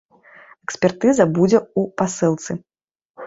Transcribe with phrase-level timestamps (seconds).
[0.67, 2.51] Экспертыза будзе ў пасылцы.